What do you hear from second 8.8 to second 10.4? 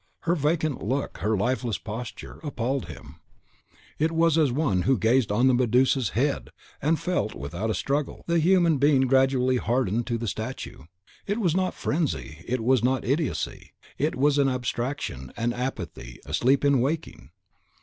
gradually harden to the